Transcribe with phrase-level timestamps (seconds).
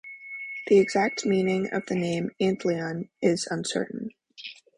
[0.65, 4.09] The exact meaning of the name "antlion" is uncertain.